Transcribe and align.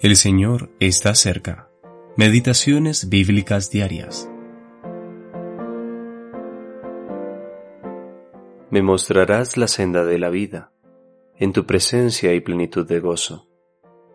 El 0.00 0.16
Señor 0.16 0.70
está 0.80 1.14
cerca. 1.14 1.70
Meditaciones 2.16 3.08
bíblicas 3.08 3.70
diarias. 3.70 4.28
Me 8.70 8.82
mostrarás 8.82 9.56
la 9.56 9.68
senda 9.68 10.04
de 10.04 10.18
la 10.18 10.30
vida. 10.30 10.72
En 11.36 11.52
tu 11.52 11.64
presencia 11.64 12.30
hay 12.30 12.40
plenitud 12.40 12.86
de 12.86 12.98
gozo. 12.98 13.48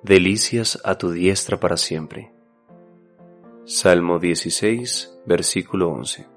Delicias 0.03 0.79
a 0.83 0.97
tu 0.97 1.11
diestra 1.11 1.59
para 1.61 1.77
siempre. 1.77 2.33
Salmo 3.63 4.19
16, 4.19 5.21
versículo 5.25 5.89
11. 5.91 6.27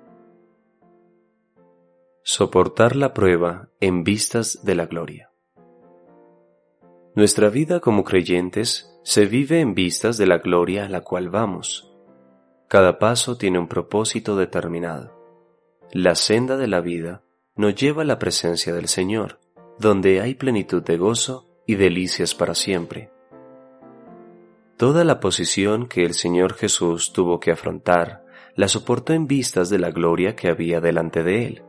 Soportar 2.23 2.95
la 2.95 3.13
prueba 3.13 3.69
en 3.81 4.05
vistas 4.05 4.61
de 4.63 4.77
la 4.77 4.87
gloria. 4.87 5.31
Nuestra 7.15 7.51
vida 7.51 7.81
como 7.81 8.05
creyentes 8.05 8.92
se 9.03 9.27
vive 9.27 9.61
en 9.61 9.75
vistas 9.75 10.17
de 10.17 10.27
la 10.27 10.39
gloria 10.39 10.86
a 10.86 10.89
la 10.89 11.00
cual 11.00 11.29
vamos. 11.29 11.93
Cada 12.68 12.99
paso 12.99 13.36
tiene 13.36 13.58
un 13.58 13.68
propósito 13.68 14.36
determinado. 14.36 15.13
La 15.93 16.14
senda 16.14 16.57
de 16.57 16.68
la 16.68 16.81
vida 16.81 17.22
nos 17.57 17.75
lleva 17.75 18.03
a 18.03 18.07
la 18.07 18.18
presencia 18.18 18.72
del 18.72 18.89
Señor, 18.89 19.41
donde 19.79 20.21
hay 20.21 20.35
plenitud 20.35 20.82
de 20.82 20.96
gozo 20.96 21.49
y 21.67 21.75
delicias 21.75 22.35
para 22.35 22.54
siempre. 22.54 23.11
Toda 24.77 25.05
la 25.05 25.21
posición 25.21 25.86
que 25.86 26.05
el 26.05 26.14
Señor 26.14 26.55
Jesús 26.55 27.13
tuvo 27.13 27.41
que 27.41 27.50
afrontar 27.50 28.25
la 28.55 28.69
soportó 28.69 29.13
en 29.13 29.27
vistas 29.27 29.69
de 29.69 29.79
la 29.79 29.91
gloria 29.91 30.36
que 30.36 30.49
había 30.49 30.80
delante 30.80 31.22
de 31.22 31.46
él. 31.46 31.63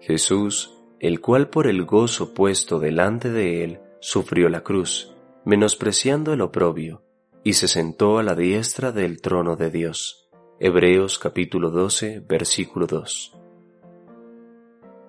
Jesús, 0.00 0.74
el 1.00 1.20
cual 1.20 1.48
por 1.48 1.66
el 1.66 1.84
gozo 1.84 2.34
puesto 2.34 2.78
delante 2.78 3.30
de 3.30 3.64
él 3.64 3.80
sufrió 4.00 4.48
la 4.48 4.62
cruz, 4.62 5.14
menospreciando 5.48 6.34
el 6.34 6.42
oprobio, 6.42 7.02
y 7.42 7.54
se 7.54 7.68
sentó 7.68 8.18
a 8.18 8.22
la 8.22 8.34
diestra 8.34 8.92
del 8.92 9.22
trono 9.22 9.56
de 9.56 9.70
Dios. 9.70 10.28
Hebreos 10.60 11.18
capítulo 11.18 11.70
12, 11.70 12.20
versículo 12.20 12.86
2. 12.86 13.34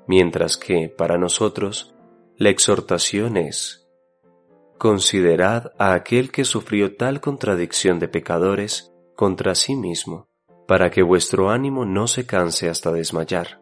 Mientras 0.08 0.55
que, 0.55 0.88
para 0.88 1.17
nosotros, 1.17 1.94
la 2.38 2.52
exhortación 2.52 3.36
es, 3.36 3.86
Considerad 4.77 5.73
a 5.77 5.94
aquel 5.94 6.31
que 6.31 6.45
sufrió 6.45 6.95
tal 6.95 7.19
contradicción 7.19 7.99
de 7.99 8.08
pecadores 8.08 8.94
contra 9.17 9.55
sí 9.55 9.75
mismo, 9.75 10.30
para 10.69 10.89
que 10.89 11.03
vuestro 11.03 11.49
ánimo 11.49 11.83
no 11.83 12.08
se 12.08 12.25
canse 12.25 12.69
hasta 12.69 12.94
desmayar. 12.94 13.61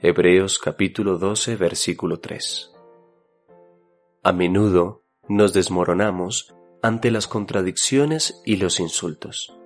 Hebreos 0.00 0.60
capítulo 0.60 1.18
12, 1.18 1.56
versículo 1.56 2.20
3. 2.20 2.72
A 4.22 4.32
menudo 4.32 5.03
nos 5.28 5.52
desmoronamos 5.52 6.54
ante 6.82 7.10
las 7.10 7.26
contradicciones 7.26 8.42
y 8.44 8.56
los 8.56 8.80
insultos. 8.80 9.56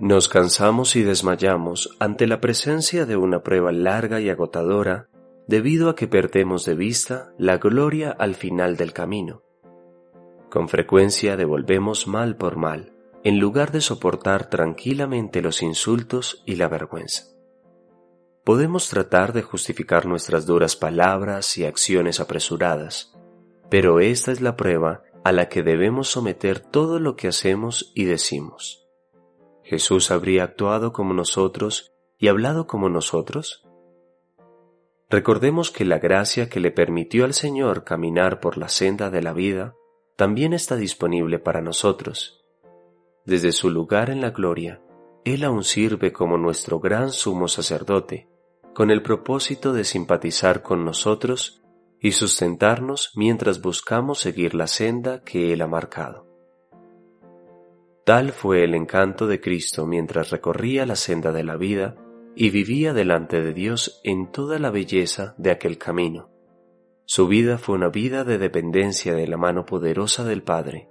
Nos 0.00 0.28
cansamos 0.28 0.96
y 0.96 1.02
desmayamos 1.02 1.96
ante 2.00 2.26
la 2.26 2.40
presencia 2.40 3.06
de 3.06 3.16
una 3.16 3.42
prueba 3.42 3.70
larga 3.70 4.20
y 4.20 4.28
agotadora 4.28 5.08
debido 5.46 5.88
a 5.88 5.94
que 5.94 6.08
perdemos 6.08 6.64
de 6.64 6.74
vista 6.74 7.32
la 7.38 7.58
gloria 7.58 8.10
al 8.10 8.34
final 8.34 8.76
del 8.76 8.92
camino. 8.92 9.42
Con 10.50 10.68
frecuencia 10.68 11.36
devolvemos 11.36 12.06
mal 12.06 12.36
por 12.36 12.56
mal, 12.56 12.92
en 13.24 13.38
lugar 13.38 13.72
de 13.72 13.80
soportar 13.80 14.48
tranquilamente 14.48 15.42
los 15.42 15.62
insultos 15.62 16.42
y 16.46 16.56
la 16.56 16.68
vergüenza. 16.68 17.24
Podemos 18.44 18.88
tratar 18.88 19.32
de 19.32 19.42
justificar 19.42 20.06
nuestras 20.06 20.44
duras 20.44 20.76
palabras 20.76 21.56
y 21.56 21.64
acciones 21.64 22.20
apresuradas, 22.20 23.14
pero 23.74 23.98
esta 23.98 24.30
es 24.30 24.40
la 24.40 24.54
prueba 24.54 25.02
a 25.24 25.32
la 25.32 25.48
que 25.48 25.64
debemos 25.64 26.06
someter 26.06 26.60
todo 26.60 27.00
lo 27.00 27.16
que 27.16 27.26
hacemos 27.26 27.90
y 27.92 28.04
decimos. 28.04 28.86
¿Jesús 29.64 30.12
habría 30.12 30.44
actuado 30.44 30.92
como 30.92 31.12
nosotros 31.12 31.92
y 32.16 32.28
hablado 32.28 32.68
como 32.68 32.88
nosotros? 32.88 33.66
Recordemos 35.10 35.72
que 35.72 35.84
la 35.84 35.98
gracia 35.98 36.48
que 36.48 36.60
le 36.60 36.70
permitió 36.70 37.24
al 37.24 37.34
Señor 37.34 37.82
caminar 37.82 38.38
por 38.38 38.58
la 38.58 38.68
senda 38.68 39.10
de 39.10 39.22
la 39.22 39.32
vida 39.32 39.74
también 40.14 40.52
está 40.52 40.76
disponible 40.76 41.40
para 41.40 41.60
nosotros. 41.60 42.44
Desde 43.24 43.50
su 43.50 43.70
lugar 43.70 44.08
en 44.08 44.20
la 44.20 44.30
gloria, 44.30 44.82
Él 45.24 45.42
aún 45.42 45.64
sirve 45.64 46.12
como 46.12 46.38
nuestro 46.38 46.78
gran 46.78 47.10
sumo 47.10 47.48
sacerdote, 47.48 48.28
con 48.72 48.92
el 48.92 49.02
propósito 49.02 49.72
de 49.72 49.82
simpatizar 49.82 50.62
con 50.62 50.84
nosotros 50.84 51.63
y 52.04 52.12
sustentarnos 52.12 53.12
mientras 53.14 53.62
buscamos 53.62 54.18
seguir 54.18 54.54
la 54.54 54.66
senda 54.66 55.22
que 55.22 55.54
Él 55.54 55.62
ha 55.62 55.66
marcado. 55.66 56.26
Tal 58.04 58.32
fue 58.32 58.62
el 58.62 58.74
encanto 58.74 59.26
de 59.26 59.40
Cristo 59.40 59.86
mientras 59.86 60.28
recorría 60.28 60.84
la 60.84 60.96
senda 60.96 61.32
de 61.32 61.44
la 61.44 61.56
vida 61.56 61.96
y 62.36 62.50
vivía 62.50 62.92
delante 62.92 63.40
de 63.40 63.54
Dios 63.54 64.02
en 64.04 64.30
toda 64.30 64.58
la 64.58 64.70
belleza 64.70 65.34
de 65.38 65.50
aquel 65.50 65.78
camino. 65.78 66.28
Su 67.06 67.26
vida 67.26 67.56
fue 67.56 67.74
una 67.74 67.88
vida 67.88 68.22
de 68.24 68.36
dependencia 68.36 69.14
de 69.14 69.26
la 69.26 69.38
mano 69.38 69.64
poderosa 69.64 70.24
del 70.24 70.42
Padre, 70.42 70.90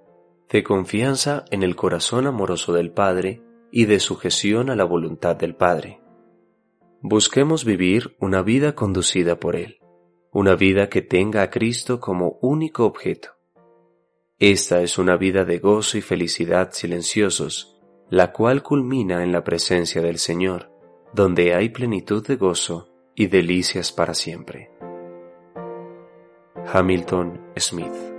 de 0.50 0.63
confianza 0.63 1.45
en 1.51 1.62
el 1.62 1.75
corazón 1.75 2.25
amoroso 2.25 2.74
del 2.74 2.90
Padre 2.90 3.44
y 3.72 3.85
de 3.85 4.00
sujeción 4.00 4.72
a 4.72 4.75
la 4.75 4.84
voluntad 4.84 5.35
del 5.35 5.53
Padre. 5.56 6.01
Busquemos 7.01 7.66
vivir 7.66 8.16
una 8.19 8.41
vida 8.41 8.74
conducida 8.74 9.40
por 9.40 9.56
Él 9.56 9.78
una 10.33 10.55
vida 10.55 10.89
que 10.89 11.01
tenga 11.01 11.44
a 11.44 11.49
Cristo 11.49 11.99
como 11.99 12.39
único 12.41 12.85
objeto. 12.85 13.29
Esta 14.39 14.81
es 14.81 14.97
una 14.97 15.16
vida 15.16 15.45
de 15.45 15.59
gozo 15.59 15.97
y 15.97 16.01
felicidad 16.01 16.71
silenciosos, 16.71 17.79
la 18.09 18.33
cual 18.33 18.63
culmina 18.63 19.23
en 19.23 19.31
la 19.31 19.44
presencia 19.44 20.01
del 20.01 20.17
Señor, 20.17 20.71
donde 21.13 21.53
hay 21.53 21.69
plenitud 21.69 22.25
de 22.25 22.35
gozo 22.35 22.89
y 23.16 23.27
delicias 23.27 23.91
para 23.91 24.16
siempre. 24.16 24.71
Hamilton 26.73 27.39
Smith 27.57 28.12